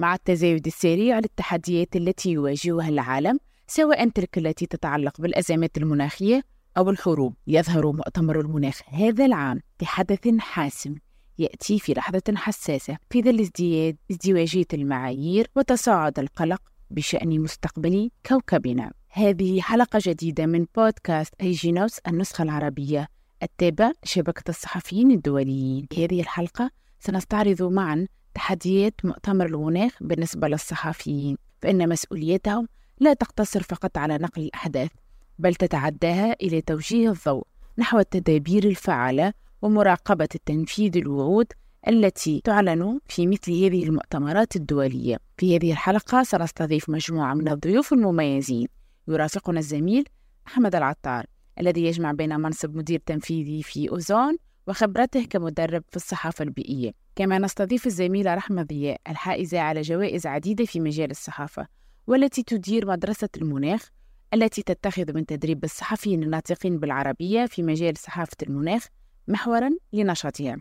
[0.00, 6.42] مع التزايد السريع للتحديات التي يواجهها العالم سواء تلك التي تتعلق بالأزمات المناخية
[6.78, 7.34] أو الحروب.
[7.46, 10.94] يظهر مؤتمر المناخ هذا العام بحدث حاسم
[11.38, 18.92] يأتي في لحظة حساسة في ظل ازدياد ازدواجية المعايير وتصاعد القلق بشأن مستقبل كوكبنا.
[19.08, 23.08] هذه حلقة جديدة من بودكاست أي جينوس النسخة العربية.
[23.42, 25.86] التابع شبكة الصحفيين الدوليين.
[25.90, 26.70] في هذه الحلقة
[27.00, 32.68] سنستعرض معا تحديات مؤتمر المناخ بالنسبة للصحفيين فإن مسؤوليتهم
[33.00, 34.90] لا تقتصر فقط على نقل الأحداث
[35.38, 37.46] بل تتعداها إلى توجيه الضوء
[37.78, 39.32] نحو التدابير الفعالة
[39.62, 41.46] ومراقبة التنفيذ الوعود
[41.88, 45.18] التي تعلن في مثل هذه المؤتمرات الدولية.
[45.36, 48.68] في هذه الحلقة سنستضيف مجموعة من الضيوف المميزين.
[49.08, 50.04] يرافقنا الزميل
[50.46, 51.26] أحمد العطار
[51.60, 54.36] الذي يجمع بين منصب مدير تنفيذي في أوزون
[54.66, 56.92] وخبرته كمدرب في الصحافة البيئية.
[57.16, 61.66] كما نستضيف الزميلة رحمة ضياء الحائزة على جوائز عديدة في مجال الصحافة
[62.06, 63.90] والتي تدير مدرسة المناخ
[64.34, 68.86] التي تتخذ من تدريب الصحفيين الناطقين بالعربية في مجال صحافة المناخ
[69.28, 70.56] محورا لنشاطها.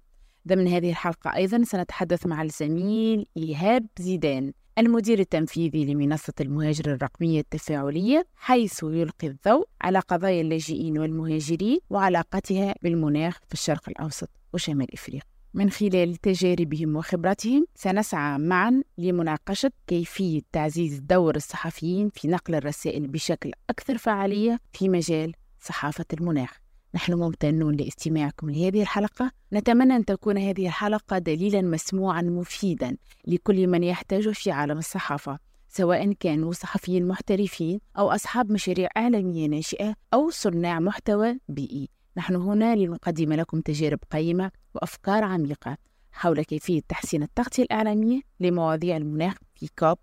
[0.48, 4.54] ضمن هذه الحلقة أيضا سنتحدث مع الزميل إيهاب زيدان.
[4.80, 13.40] المدير التنفيذي لمنصة المهاجر الرقمية التفاعلية حيث يلقي الضوء على قضايا اللاجئين والمهاجرين وعلاقتها بالمناخ
[13.48, 15.30] في الشرق الأوسط وشمال إفريقيا.
[15.54, 23.52] من خلال تجاربهم وخبرتهم سنسعى معا لمناقشة كيفية تعزيز دور الصحفيين في نقل الرسائل بشكل
[23.70, 26.69] أكثر فعالية في مجال صحافة المناخ.
[26.96, 29.32] نحن ممتنون لاستماعكم لهذه الحلقة.
[29.54, 36.14] نتمنى أن تكون هذه الحلقة دليلا مسموعا مفيدا لكل من يحتاج في عالم الصحافة سواء
[36.14, 41.90] كانوا صحفيين محترفين أو أصحاب مشاريع إعلامية ناشئة أو صناع محتوى بيئي.
[42.18, 45.78] نحن هنا لنقدم لكم تجارب قيمة وأفكار عميقة
[46.12, 49.98] حول كيفية تحسين التغطية الإعلامية لمواضيع المناخ في كوب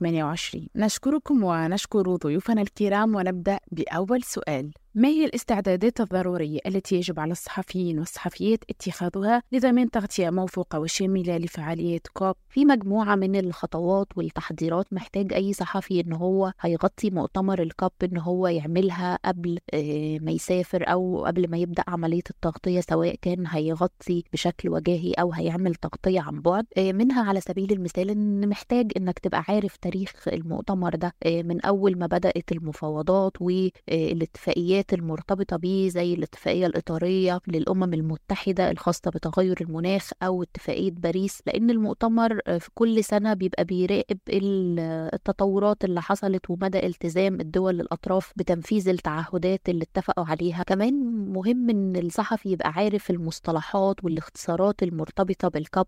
[0.00, 4.72] 28 نشكركم ونشكر ضيوفنا الكرام ونبدأ بأول سؤال.
[4.94, 12.00] ما هي الاستعدادات الضرورية التي يجب على الصحفيين والصحفيات اتخاذها لضمان تغطية موثوقة وشاملة لفعالية
[12.12, 18.18] كوب؟ في مجموعة من الخطوات والتحضيرات محتاج أي صحفي إن هو هيغطي مؤتمر الكوب إن
[18.18, 24.24] هو يعملها قبل آه، ما يسافر أو قبل ما يبدأ عملية التغطية سواء كان هيغطي
[24.32, 29.18] بشكل وجاهي أو هيعمل تغطية عن بعد آه، منها على سبيل المثال إن محتاج إنك
[29.18, 35.88] تبقى عارف تاريخ المؤتمر ده آه، من أول ما بدأت المفاوضات والاتفاقيات الاتفاقيات المرتبطة به
[35.90, 43.04] زي الاتفاقية الإطارية للأمم المتحدة الخاصة بتغير المناخ أو اتفاقية باريس لأن المؤتمر في كل
[43.04, 50.62] سنة بيبقى بيراقب التطورات اللي حصلت ومدى التزام الدول الأطراف بتنفيذ التعهدات اللي اتفقوا عليها.
[50.62, 50.94] كمان
[51.32, 55.86] مهم إن الصحفي يبقى عارف المصطلحات والاختصارات المرتبطة بالكاب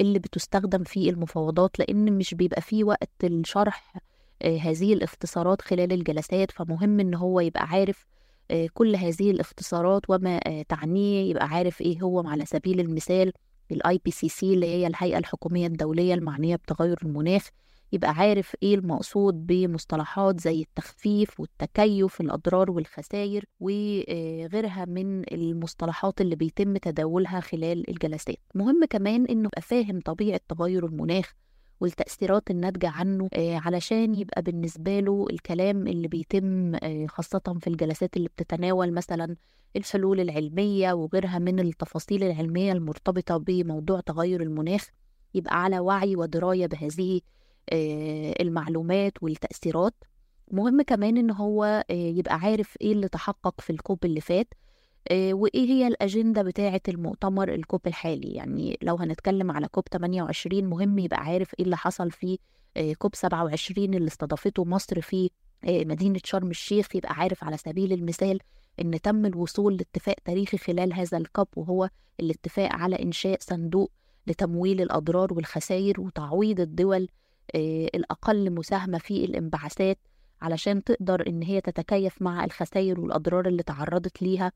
[0.00, 3.94] اللي بتستخدم في المفاوضات لأن مش بيبقى فيه وقت الشرح
[4.42, 6.50] آه، هذه الاختصارات خلال الجلسات.
[6.50, 8.06] فمهم إن هو يبقى عارف
[8.74, 13.32] كل هذه الاختصارات وما آه، تعنيه يبقى عارف إيه هو على سبيل المثال
[13.72, 17.48] ال IPCC اللي هي الهيئة الحكومية الدولية المعنية بتغير المناخ
[17.92, 26.76] يبقى عارف إيه المقصود بمصطلحات زي التخفيف والتكيف الأضرار والخسائر وغيرها من المصطلحات اللي بيتم
[26.76, 28.36] تداولها خلال الجلسات.
[28.54, 31.34] مهم كمان إنه يبقى فاهم طبيعة تغير المناخ
[31.80, 38.16] والتأثيرات الناتجة عنه آه، علشان يبقى بالنسبة له الكلام اللي بيتم آه، خاصة في الجلسات
[38.16, 39.36] اللي بتتناول مثلا
[39.76, 44.88] الحلول العلمية وغيرها من التفاصيل العلمية المرتبطة بموضوع تغير المناخ
[45.34, 47.20] يبقى على وعي ودراية بهذه
[47.72, 49.94] آه، المعلومات والتأثيرات.
[50.50, 54.54] مهم كمان إن هو يبقى عارف إيه اللي تحقق في الكوب اللي فات
[55.12, 61.20] وإيه هي الأجندة بتاعة المؤتمر الكوب الحالي؟ يعني لو هنتكلم على كوب 28 مهم يبقى
[61.20, 62.38] عارف إيه اللي حصل في
[62.76, 65.30] آه، كوب 27 اللي استضافته مصر في
[65.64, 66.96] آه، مدينة شرم الشيخ.
[66.96, 68.38] يبقى عارف على سبيل المثال
[68.80, 71.88] إن تم الوصول لاتفاق تاريخي خلال هذا الكوب وهو
[72.20, 73.92] الاتفاق على إنشاء صندوق
[74.26, 77.08] لتمويل الأضرار والخسائر وتعويض الدول
[77.94, 79.98] الأقل مساهمة في الانبعاثات
[80.42, 84.46] علشان تقدر إن هي تتكيف مع الخسائر والأضرار اللي تعرضت ليها.
[84.46, 84.52] آه،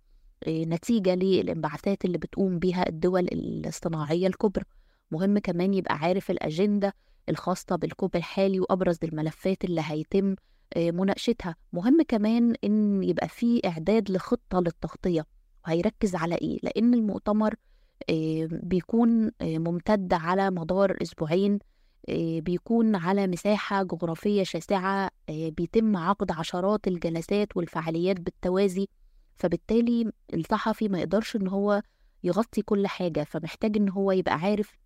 [0.49, 3.29] نتيجة للانبعاثات اللي بتقوم بها الدول
[3.67, 4.65] الصناعية الكبرى.
[5.11, 6.95] مهم كمان يبقى عارف الأجندة
[7.29, 10.35] الخاصة بالكوب الحالي وأبرز الملفات اللي هيتم
[10.77, 11.57] آه، مناقشتها.
[11.73, 15.27] مهم كمان إن يبقى في إعداد لخطة للتغطية.
[15.67, 17.55] وهيركز على إيه؟ لأن المؤتمر
[18.11, 21.59] آه، بيكون ممتد على مدار أسبوعين
[22.39, 28.89] بيكون على مساحة جغرافية شاسعة بيتم عقد عشرات الجلسات والفعاليات بالتوازي
[29.43, 31.83] فبالتالي الصحفي ما يقدرش إن هو
[32.25, 34.79] يغطي كل حاجة فمحتاج إن هو يبقى عارف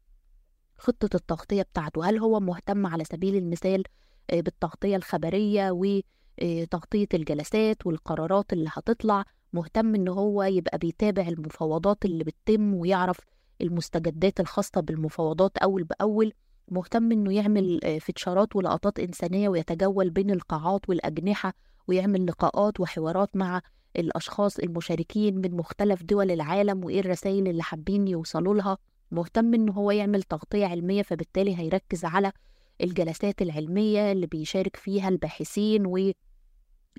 [0.78, 2.04] خطة التغطية بتاعته.
[2.08, 3.82] هل هو مهتم على سبيل المثال
[4.30, 12.24] آه، بالتغطية الخبرية وتغطية الجلسات والقرارات اللي هتطلع؟ مهتم إن هو يبقى بيتابع المفاوضات اللي
[12.24, 13.20] بتتم ويعرف
[13.60, 16.32] المستجدات الخاصة بالمفاوضات أول بأول؟
[16.68, 21.54] مهتم إنه يعمل آه، فيتشارات ولقطات إنسانية ويتجول بين القاعات والأجنحة
[21.88, 23.62] ويعمل لقاءات وحوارات مع
[23.98, 28.78] الأشخاص المشاركين من مختلف دول العالم وإيه الرسائل اللي حابين يوصلوا لها.
[29.10, 32.32] مهتم إن هو يعمل تغطية علمية فبالتالي هيركز على
[32.80, 36.12] الجلسات العلمية اللي بيشارك فيها الباحثين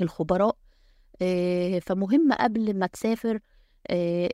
[0.02, 0.58] والخبراء.
[1.22, 3.40] آه، فمهم قبل ما تسافر
[3.90, 4.30] آه،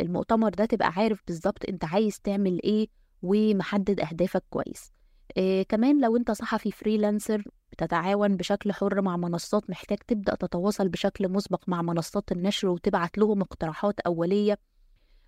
[0.00, 2.88] المؤتمر ده تبقى عارف بالظبط أنت عايز تعمل إيه
[3.22, 4.92] ومحدد أهدافك كويس.
[5.36, 7.44] آه، كمان لو أنت صحفي فريلانسر
[7.82, 13.40] بتتعاون بشكل حر مع منصات محتاج تبدأ تتواصل بشكل مسبق مع منصات النشر وتبعت لهم
[13.40, 14.58] اقتراحات أولية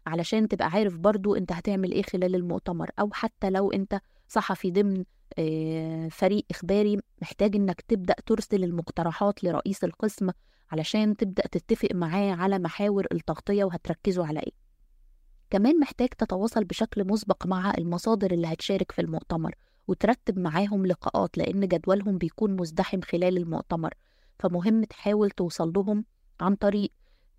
[0.07, 2.91] علشان تبقى عارف برضو أنت هتعمل إيه خلال المؤتمر.
[2.99, 5.05] أو حتى لو أنت صحفي ضمن
[5.39, 10.31] آه، فريق إخباري محتاج إنك تبدأ ترسل المقترحات لرئيس القسم
[10.71, 14.53] علشان تبدأ تتفق معاه على محاور التغطية وهتركزوا على إيه.
[15.51, 19.55] كمان محتاج تتواصل بشكل مسبق مع المصادر اللي هتشارك في المؤتمر.
[19.89, 23.95] وترتب معاهم لقاءات لأن جدولهم بيكون مزدحم خلال المؤتمر.
[24.39, 26.05] فمهم تحاول توصل لهم
[26.41, 26.91] عن طريق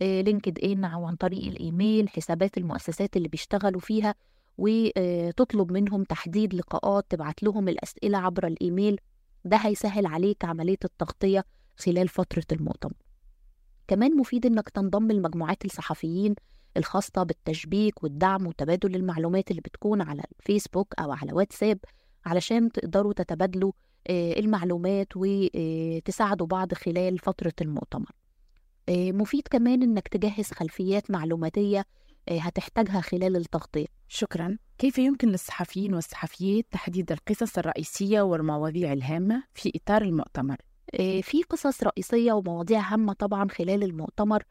[0.01, 4.15] لينكد إن أو عن طريق الإيميل حسابات المؤسسات اللي بيشتغلوا فيها
[4.57, 8.99] وتطلب منهم تحديد لقاءات تبعت لهم الأسئلة عبر الإيميل.
[9.45, 11.45] ده هيسهل عليك عملية التغطية
[11.77, 12.93] خلال فترة المؤتمر.
[13.87, 16.35] كمان مفيد إنك تنضم لمجموعات الصحفيين
[16.77, 21.79] الخاصة بالتشبيك والدعم وتبادل المعلومات اللي بتكون على الفيسبوك أو على واتساب.
[22.25, 23.71] علشان تقدروا تتبادلوا
[24.09, 28.11] المعلومات وتساعدوا بعض خلال فترة المؤتمر.
[28.89, 31.85] آه، مفيد كمان إنك تجهز خلفيات معلوماتية
[32.29, 33.85] آه، هتحتاجها خلال التغطية.
[34.07, 34.57] شكرا.
[34.77, 40.57] كيف يمكن للصحفيين والصحفيات تحديد القصص الرئيسية والمواضيع الهامة في إطار المؤتمر؟
[40.99, 44.43] آه، في قصص رئيسية ومواضيع هامة طبعا خلال المؤتمر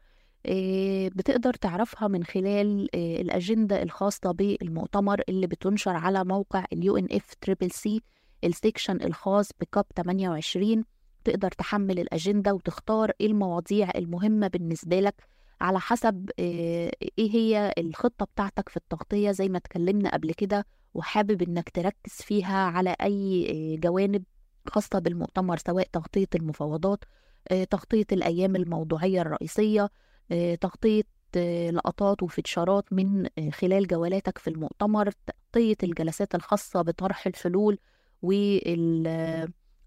[1.15, 7.33] بتقدر تعرفها من خلال الأجندة الخاصة بالمؤتمر اللي بتنشر على موقع اليو إن إف
[7.71, 8.01] سي
[8.43, 10.83] ال section الخاص ب COP 28
[11.23, 15.23] تقدر تحمل الأجندة وتختار إيه المواضيع المهمة بالنسبة لك
[15.61, 21.41] على حسب آه، إيه هي الخطة بتاعتك في التغطية زي ما اتكلمنا قبل كده وحابب
[21.41, 24.23] إنك تركز فيها على آه، جوانب
[24.67, 27.03] خاصة بالمؤتمر سواء تغطية المفاوضات
[27.51, 29.89] آه، تغطية الأيام الموضوعية الرئيسية
[30.61, 31.03] تغطية
[31.71, 37.77] لقطات و featureات من خلال جولاتك في المؤتمر تغطية الجلسات الخاصة بطرح الحلول
[38.21, 39.07] وال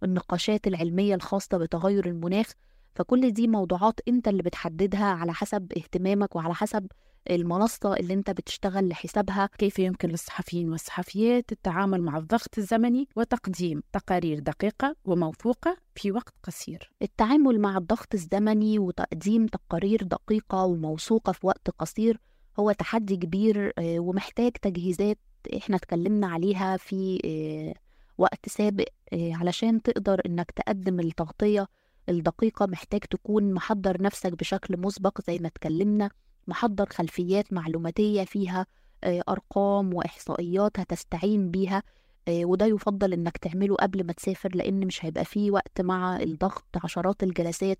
[0.03, 2.53] النقاشات العلمية الخاصة بتغير المناخ.
[2.95, 6.87] فكل دي موضوعات انت اللي بتحددها على حسب اهتمامك وعلى حسب
[7.31, 14.39] المنصة اللي أنت بتشتغل لحسابها كيف يمكن للصحفيين والصحفيات التعامل مع الضغط الزمني وتقديم تقارير
[14.39, 16.93] دقيقة وموثوقة في وقت قصير.
[17.03, 22.21] التعامل مع الضغط الزمني وتقديم تقارير دقيقة وموثوقة في وقت قصير
[22.59, 25.19] هو تحدي كبير آه، ومحتاج تجهيزات
[25.57, 27.81] إحنا اتكلمنا عليها في آه،
[28.19, 31.67] وقت سابق آه، علشان تقدر إنك تقدم التغطية
[32.09, 36.11] الدقيقة محتاج تكون محضر نفسك بشكل مسبق زي ما اتكلمنا.
[36.49, 38.67] محضر خلفيات معلوماتية فيها
[39.05, 41.83] آه، أرقام وإحصائيات هتستعين بيها
[42.29, 46.65] آه، وده يفضل إنك تعمله قبل ما تسافر لأن مش هيبقى فيه وقت مع الضغط
[46.85, 47.79] عشرات الجلسات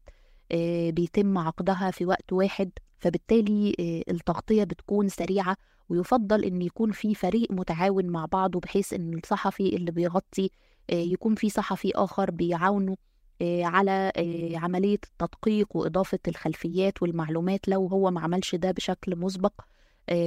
[0.91, 2.71] بيتم عقدها في وقت واحد.
[2.99, 3.75] فبالتالي
[4.11, 5.57] التغطية بتكون سريعة
[5.89, 10.51] ويفضل إن يكون في فريق متعاون مع بعضه بحيث إن الصحفي اللي بيغطي
[10.91, 12.93] آه، يكون في صحفي آخر بيعاونه.
[12.93, 12.97] آه،
[13.43, 19.53] على آه، عملية التدقيق وإضافة الخلفيات والمعلومات لو هو ما عملش ده بشكل مسبق.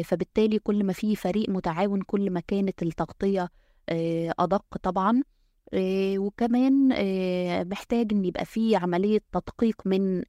[0.04, 3.50] فبالتالي كل ما في فريق متعاون كل ما كانت التغطية
[4.40, 5.24] أدق طبعا.
[6.18, 6.88] وكمان
[7.70, 10.24] محتاج إن يبقى في عملية تدقيق من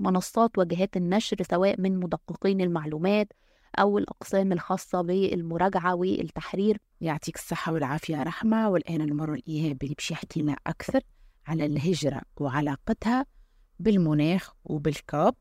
[0.00, 3.32] المنصات وجهات النشر سواء من مدققين المعلومات
[3.78, 6.78] أو الأقسام الخاصة بالمراجعة والتحرير.
[7.00, 11.00] يعطيك الصحة والعافية رحمة والآن المرة الإيهابي اللي باش يحكي لنا أكثر
[11.46, 13.26] على الهجرة وعلاقتها
[13.80, 15.34] بالمناخ وبالكاب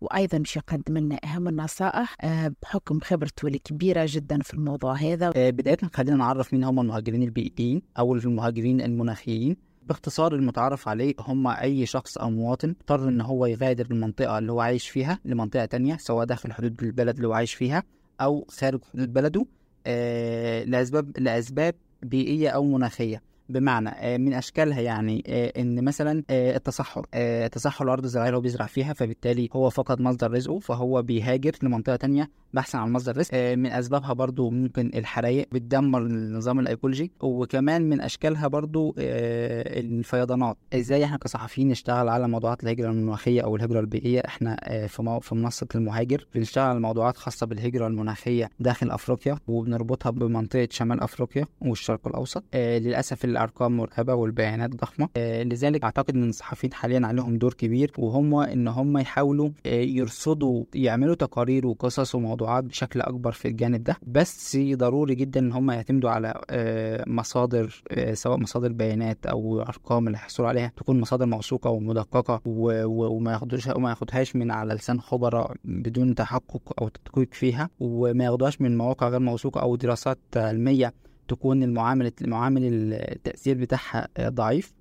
[0.00, 5.32] وأيضا باش يقدم لنا أهم النصائح آه، بحكم خبرته الكبيرة جدا في الموضوع هذا.
[5.36, 9.56] آه، بداية خلينا نعرف مين هم المهاجرين البيئيين أو المهاجرين المناخيين.
[9.88, 14.60] باختصار المتعارف عليه هم أي شخص أو مواطن اضطر إن هو يغادر المنطقة اللي هو
[14.60, 17.82] عايش فيها لمنطقة تانية سواء داخل حدود البلد اللي هو عايش فيها
[18.20, 19.46] أو خارج حدود بلده
[19.86, 23.22] آه لأسباب لأسباب بيئية أو مناخية.
[23.48, 27.06] بمعنى آه، من أشكالها يعني آه، إن مثلا آه، التصحر
[27.52, 31.96] تصحر الأرض الزراعيه اللي هو بيزرع فيها فبالتالي هو فقد مصدر رزقه فهو بيهاجر لمنطقة
[31.96, 33.34] تانية بحثا عن مصدر رزق.
[33.34, 37.12] من أسبابها برضو ممكن الحرائق بتدمر النظام الأيكولوجي.
[37.20, 40.56] وكمان من أشكالها برضو الفيضانات.
[40.74, 45.66] إزاي إحنا كصحفيين نشتغل على موضوعات الهجرة المناخية أو الهجرة البيئية؟ إحنا في في منصة
[45.74, 52.44] المهاجر بنشتغل على موضوعات خاصة بالهجرة المناخية داخل أفريقيا وبنربطها بمنطقة شمال أفريقيا والشرق الأوسط.
[52.54, 55.08] للأسف الأرقام مرعبه والبيانات ضخمة.
[55.16, 60.64] آه، لذلك أعتقد إن الصحفيين حاليا عليهم دور كبير وهم إن هم يحاولوا آه، يرصدوا
[60.74, 63.96] يعملوا تقارير وقصص وموضوعات بشكل أكبر في الجانب ده.
[64.06, 70.18] بس ضروري جدا إن هم يعتمدوا على آه، مصادر سواء مصادر بيانات أو أرقام اللي
[70.18, 76.14] هيحصلوا عليها تكون مصادر موثوقة ومدققة وما ياخدوش وما ياخدهاش من على لسان خبراء بدون
[76.14, 80.92] تحقق أو تدقيق فيها وما ياخدوهاش من مواقع غير موثوقة أو دراسات علمية
[81.28, 82.60] تكون المعامل معامل
[82.94, 84.72] التأثير بتاعها آه، ضعيف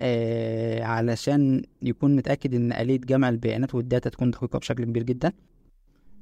[0.00, 5.32] آه، علشان يكون متأكد إن آلية جمع البيانات وال data تكون دقيقة بشكل كبير جدا.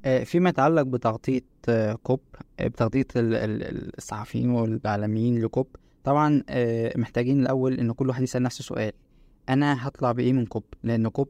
[0.05, 2.19] آه، فيما يتعلق بتغطية آه، COP
[2.59, 5.67] آه، بتغطية ال- ال- الصحفيين والإعلاميين ل COP
[6.03, 8.91] طبعا آه، محتاجين الأول إن كل واحد يسأل نفسه سؤال
[9.49, 11.29] أنا هطلع بإيه من COP؟ لأن COP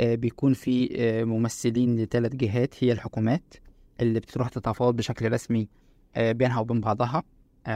[0.00, 0.88] بيكون في
[1.24, 3.54] ممثلين لثلاث جهات هي الحكومات
[4.00, 5.68] اللي بتروح تتفاوض بشكل رسمي
[6.18, 7.22] بينها وبين بعضها.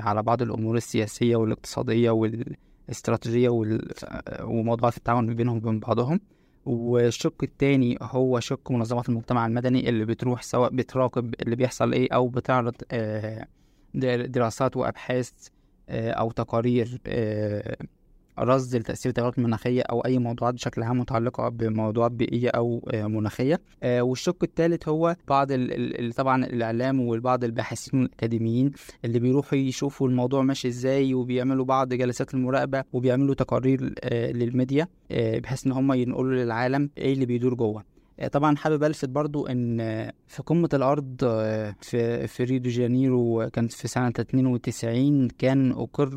[0.00, 6.20] على بعض الأمور السياسية والاقتصادية والاستراتيجية وال- آه، وموضوعات التعاون بينهم وبين بعضهم.
[6.66, 12.28] والشق التاني هو شق منظمات المجتمع المدني اللي بتروح سواء بتراقب اللي بيحصل إيه أو
[12.28, 13.46] بتعرض آه،
[13.94, 15.30] در- دراسات وأبحاث
[15.88, 17.76] آه، أو تقارير آه،
[18.38, 23.60] رصد لتأثير التغيرات المناخية أو أي موضوعات بشكل عام متعلقة بموضوعات بيئية أو آه، مناخية.
[23.82, 25.48] آه، والشق الثالث هو بعض
[26.16, 28.72] طبعا الإعلام وبعض الباحثين والأكاديميين
[29.04, 35.66] اللي بيروحوا يشوفوا الموضوع ماشي إزاي وبيعملوا بعض جلسات المراقبة وبيعملوا تقارير آه، للميديا بحيث
[35.66, 37.84] إن هم ينقلوا للعالم إيه اللي بيدور جوه.
[38.32, 39.78] طبعا حابب ألفت برضو إن
[40.26, 41.16] في قمة الأرض
[41.80, 46.10] في في ريو دي جانيرو كانت في سنة 92 كان أقر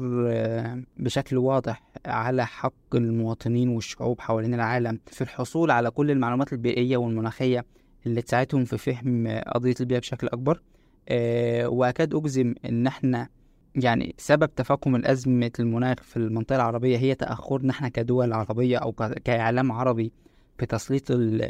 [0.98, 7.66] بشكل واضح على حق المواطنين والشعوب حوالين العالم في الحصول على كل المعلومات البيئية والمناخية
[8.06, 10.62] اللي تساعدهم في فهم قضية البيئة بشكل أكبر.
[11.10, 13.30] آه، وأكاد أجزم إن إحنا
[13.76, 18.92] يعني سبب تفاقم الأزمة المناخ في المنطقة العربية هي تأخرنا إحنا كدول عربية أو
[19.26, 20.12] كإعلام عربي
[20.58, 21.42] في تسليط ال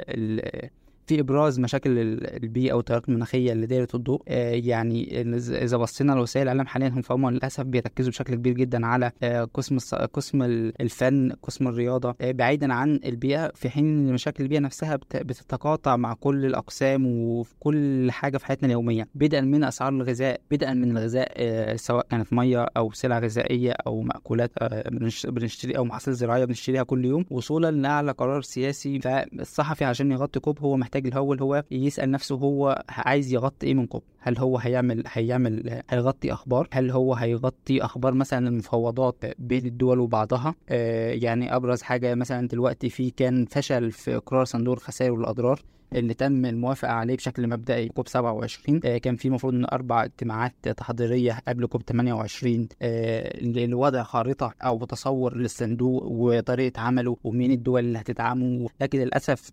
[1.08, 5.22] في إبراز مشاكل ال- البيئة والتغيرات المناخية اللي دايرة الضوء آه يعني
[5.64, 9.78] إذا بصينا لوسائل الإعلام حاليا هم فهم للأسف بيركزوا بشكل كبير جدا على آه قسم
[10.14, 14.96] قسم ال- الفن قسم الرياضة آه بعيدا عن البيئة في حين إن مشاكل البيئة نفسها
[14.96, 19.08] بت- بتتقاطع مع كل الأقسام وفي كل حاجة في حياتنا اليومية.
[19.16, 24.52] بدءا من أسعار الغذاء بدءا من الغذاء سواء كانت مية أو سلع غذائية أو مأكولات
[24.92, 29.00] بنش- بنشتري أو محاصيل زراعية بنشتريها كل يوم وصولا لأعلى قرار سياسي.
[29.00, 33.86] فالصحفي عشان يغطي كوب هو محتاج الأول هو يسأل نفسه هو عايز يغطي إيه من
[33.88, 40.00] كوب هل هو هيعمل هيعمل هيغطي أخبار؟ هل هو هيغطي أخبار مثلا المفاوضات بين الدول
[40.00, 45.62] وبعضها؟ آه يعني أبرز حاجة مثلا دلوقتي في كان فشل في اقرار صندوق الخسائر والأضرار
[45.94, 50.70] اللي تم الموافقة عليه بشكل مبدئي كوب 27 آه، كان في المفروض إن أربع اجتماعات
[50.78, 58.00] تحضيرية قبل كوب 28 آه، لوضع خارطة أو تصور للصندوق وطريقة عمله ومين الدول اللي
[58.00, 58.68] هتدعمه.
[58.82, 59.50] لكن للأسف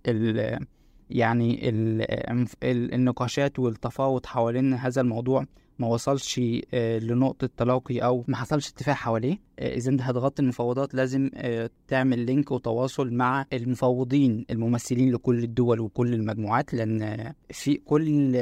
[1.12, 2.02] يعني ال
[2.62, 5.46] ال النقاشات والتفاوض حوالين هذا الموضوع
[5.78, 6.40] ما وصلش
[6.74, 9.38] آه، لنقطة تلاقي أو ما حصلش اتفاق حواليه.
[9.58, 15.80] آه، إذا أنت هتغطي المفاوضات لازم آه، تعمل لينك وتواصل مع المفوضين الممثلين لكل الدول
[15.80, 18.32] وكل المجموعات لأن في كل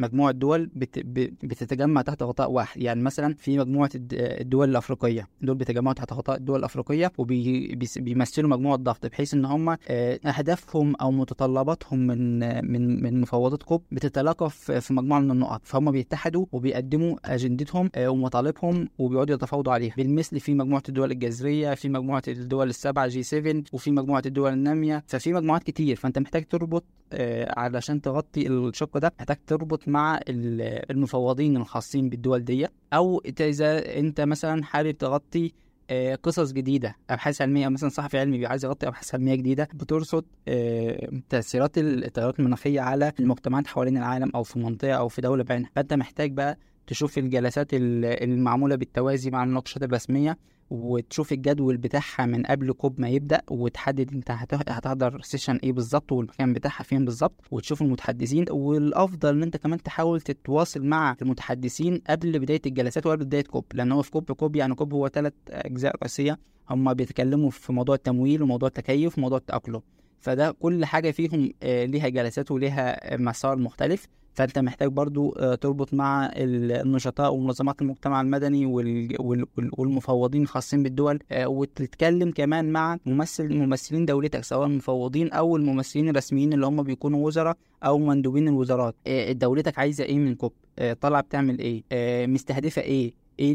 [0.00, 0.98] مجموعة دول بت...
[1.44, 2.80] بتتجمع تحت غطاء واحد.
[2.82, 5.28] يعني مثلا في مجموعة الد- الدول الأفريقية.
[5.42, 11.10] دول بيتجمعوا تحت غطاء الدول الأفريقية وبيمثلوا مجموعة ضغط بحيث إن هم آه، أهدافهم أو
[11.10, 12.38] متطلباتهم من
[12.72, 15.60] من من مفاوضات كوب بتتلاقى في مجموعة من النقط.
[15.64, 19.94] فهم بيتحدوا وبيقدموا أجندتهم آه، ومطالبهم وبيقعدوا يتفاوضوا عليها.
[19.96, 25.04] بالمثل في مجموعة الدول الجزرية في مجموعة الدول السبعة جي 7 وفي مجموعة الدول النامية.
[25.06, 25.96] ففي مجموعات كتير.
[25.96, 32.44] فأنت محتاج تربط آه، علشان تغطي الشق ده محتاج تربط مع ال- المفوضين الخاصين بالدول
[32.44, 35.52] دي أو إذا إنت مثلا حابب تغطي
[35.92, 41.10] آه، قصص جديدة أبحاث علمية مثلا صحفي علمي عايز يغطي أبحاث علمية جديدة بترصد آه،
[41.28, 45.70] تأثيرات التغيرات المناخية على المجتمعات حوالين العالم أو في منطقة أو في دولة بعينها.
[45.76, 50.38] فأنت محتاج بقى تشوف الجلسات ال- المعمولة بالتوازي مع المناقشات الرسمية
[50.70, 56.12] وتشوف الجدول بتاعها من قبل COP ما يبدأ وتحدد انت هت- هتحضر session إيه بالظبط
[56.12, 62.38] والمكان بتاعها فين بالظبط وتشوف المتحدثين والأفضل إن انت كمان تحاول تتواصل مع المتحدثين قبل
[62.38, 63.64] بداية الجلسات وقبل بداية COP.
[63.74, 66.38] لأن هو في COP COP يعني COP هو ثلاث أجزاء رئيسيه
[66.70, 69.80] هم بيتكلموا في موضوع التمويل وموضوع التكيف وموضوع التأقلم.
[70.18, 74.06] فده كل حاجة فيهم آه، ليها جلسات وليها مسار مختلف.
[74.34, 80.42] فأنت محتاج برضو آه، تربط مع ال- النشطاء ومنظمات المجتمع المدني وال- وال- وال- والمفوضين
[80.42, 86.66] الخاصين بالدول آه، وتتكلم كمان مع ممثل ممثلين دولتك سواء المفوضين أو الممثلين الرسميين اللي
[86.66, 88.94] هم بيكونوا وزراء أو مندوبين الوزارات.
[89.06, 90.52] آه، دولتك عايزة إيه من كوب؟
[91.00, 91.82] طالعة بتعمل إيه؟
[92.26, 93.52] مستهدفة إيه؟ إيه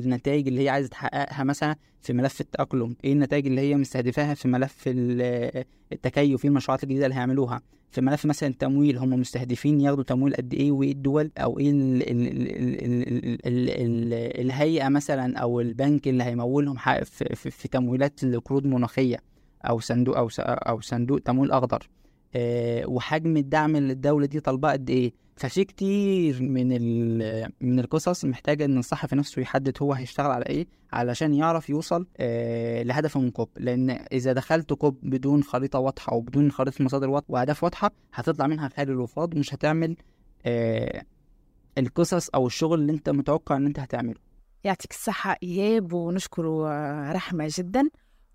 [0.00, 4.48] النتائج اللي هي عايزة تحققها مثلا في ملف التأقلم؟ إيه النتائج اللي هي مستهدفاها في
[4.48, 4.84] ملف
[5.92, 10.54] التكيف؟ إيه المشروعات الجديدة اللي هيعملوها؟ في ملف مثلا التمويل هم مستهدفين ياخدوا تمويل قد
[10.54, 12.38] إيه وإيه الدول؟ أو إيه الـ الـ الـ
[12.84, 13.08] الـ
[13.46, 19.16] الـ الـ الـ الهيئة مثلا أو البنك اللي هيمولهم في, في, في تمويلات القروض المناخيه
[19.64, 21.88] أو صندوق أو أو صندوق تمويل أخضر.
[22.34, 26.68] أه وحجم الدعم اللي الدولة دي طالباه قد إيه؟ ففي كتير من
[27.60, 32.82] من القصص محتاجة إن الصحفي نفسه يحدد هو هيشتغل على إيه علشان يعرف يوصل آه
[32.82, 37.64] لهدفه من كوب لأن إذا دخلت كوب بدون خريطة واضحة وبدون خريطة مصادر واضحة وأهداف
[37.64, 39.96] واضحة هتطلع منها خيال الوفاض ومش هتعمل
[40.46, 41.02] آه
[41.78, 44.20] القصص أو الشغل اللي أنت متوقع إن أنت هتعمله.
[44.64, 47.88] يعطيك الصحة إياب ونشكره آه، رحمة جدا.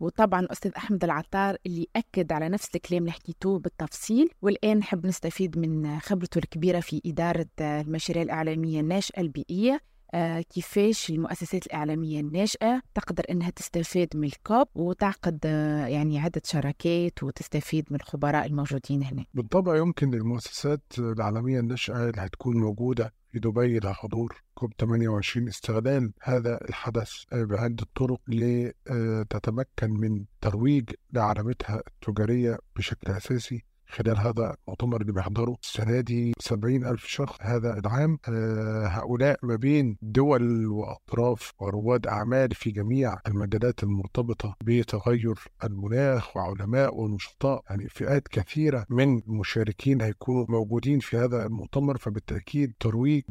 [0.04, 5.58] وطبعا أستاذ أحمد العطار اللي أكد على نفس الكلام اللي حكيتوه بالتفصيل والآن نحب نستفيد
[5.58, 9.80] من خبرته الكبيرة في إدارة المشاريع الإعلامية الناشئة البيئية.
[10.16, 17.24] آه، كيفاش المؤسسات الإعلامية الناشئة تقدر أنها تستفاد من الكوب وتعقد آه، يعني عدة شراكات
[17.24, 23.80] وتستفيد من الخبراء الموجودين هنا بالطبع يمكن للمؤسسات العالمية الناشئة اللي هتكون موجودة في دبي
[23.80, 33.66] لحضور كوب 28 استغلال هذا الحدث بعدة طرق لتتمكن من ترويج لعلامتها التجارية بشكل أساسي.
[33.94, 37.38] خلال هذا المؤتمر اللي بيحضره السنة دي 70 ألف شخص.
[37.42, 45.40] هذا العام آه، هؤلاء ما بين دول وأطراف ورواد أعمال في جميع المجالات المرتبطة بتغير
[45.64, 51.98] المناخ وعلماء ونشطاء يعني فئات كثيرة من المشاركين هيكونوا موجودين في هذا المؤتمر.
[51.98, 53.24] فبالتأكيد ترويج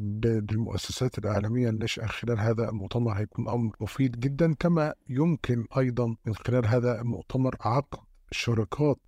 [0.53, 6.67] للمؤسسات الإعلامية الناشئة خلال هذا المؤتمر هيكون أمر مفيد جدا كما يمكن أيضا من خلال
[6.67, 7.99] هذا المؤتمر عقد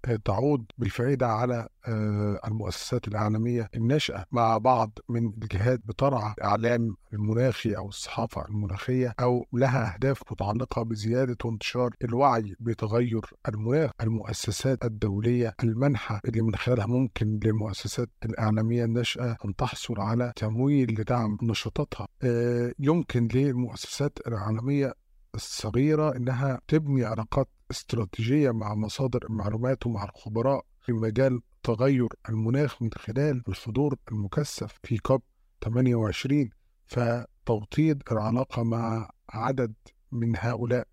[0.05, 7.77] آه، تعود بالفائدة على آه، المؤسسات الإعلامية الناشئة مع بعض من الجهات بترعى الإعلام المناخي
[7.77, 13.91] أو الصحافة المناخية أو لها أهداف متعلقة بزيادة وانتشار الوعي بتغير المناخ.
[14.01, 21.39] المؤسسات الدولية المنحة اللي من خلالها ممكن للمؤسسات الإعلامية الناشئة أن تحصل على تمويل لدعم
[21.43, 22.07] نشاطاتها.
[22.23, 24.95] آه، يمكن للمؤسسات الإعلامية
[25.35, 32.91] الصغيرة إنها تبني علاقات استراتيجية مع مصادر المعلومات ومع الخبراء في مجال تغير المناخ من
[32.93, 35.23] خلال الحضور المكثف في كوب
[35.65, 36.51] 28
[36.87, 39.75] فتوطيد العلاقة مع عدد
[40.13, 40.87] من هؤلاء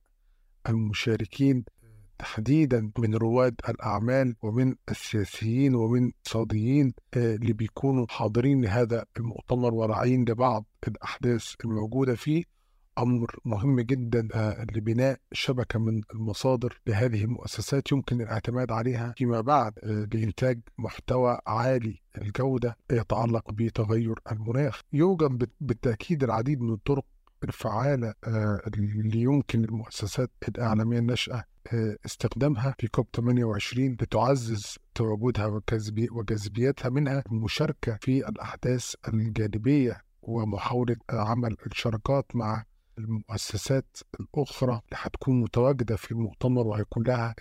[0.70, 1.64] المشاركين
[2.20, 10.26] تحديدا من رواد الأعمال ومن السياسيين ومن الاقتصاديين آه، اللي بيكونوا حاضرين لهذا المؤتمر وراعين
[10.30, 12.44] لبعض الأحداث الموجودة فيه.
[13.02, 19.74] أمر مهم جدا آه، لبناء شبكة من المصادر لهذه المؤسسات يمكن الاعتماد عليها فيما بعد
[19.84, 24.82] آه، لإنتاج محتوى عالي الجودة يتعلق بتغير المناخ.
[24.94, 27.06] يوجد بالتأكيد العديد من الطرق
[27.44, 31.44] الفعالة آه، اللي يمكن المؤسسات الإعلامية الناشئة
[32.06, 41.56] استخدامها في كوب 28 لتعزز تواجدها وجاذبي- وجاذبيتها منها المشاركة في الأحداث الجانبية ومحاولة عمل
[41.66, 42.64] الشراكات مع
[42.97, 47.36] المؤسسات الأخرى اللي هتكون متواجدة في المؤتمر وهيكون لها